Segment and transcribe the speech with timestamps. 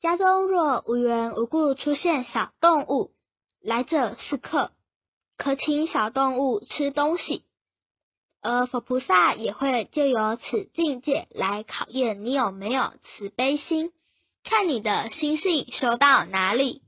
[0.00, 3.10] 家中若无缘无故出现小动物，
[3.60, 4.70] 来者是客，
[5.36, 7.42] 可请小动物吃东西，
[8.40, 13.90] 而佛菩萨也会借由此境界来考验你有没有慈悲心，
[14.44, 16.82] 看你的心性修到哪里。